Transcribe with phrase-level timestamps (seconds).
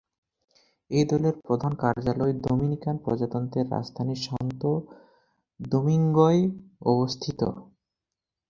[0.91, 4.71] এই দলের প্রধান কার্যালয় ডোমিনিকান প্রজাতন্ত্রের রাজধানী সান্তো
[5.59, 6.41] দোমিঙ্গোয়
[6.91, 7.41] অবস্থিত।